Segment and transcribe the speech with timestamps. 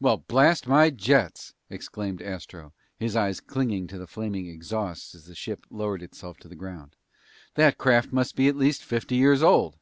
[0.00, 5.36] "Well, blast my jets!" exclaimed Astro, his eyes clinging to the flaming exhausts as the
[5.36, 6.96] ship lowered itself to the ground.
[7.54, 9.78] "That craft must be at least fifty years old!"